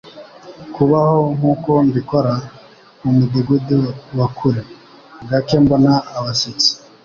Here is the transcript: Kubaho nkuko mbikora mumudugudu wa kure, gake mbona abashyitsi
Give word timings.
Kubaho 0.75 1.19
nkuko 1.35 1.71
mbikora 1.87 2.33
mumudugudu 3.01 3.79
wa 4.17 4.27
kure, 4.37 4.61
gake 5.29 5.55
mbona 5.63 5.93
abashyitsi 6.17 6.71